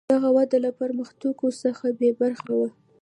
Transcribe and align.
دغه 0.13 0.29
وده 0.35 0.57
له 0.65 0.71
پرمختګونو 0.79 1.57
څخه 1.63 1.85
بې 1.99 2.09
برخې 2.19 2.53
وه. 2.59 2.69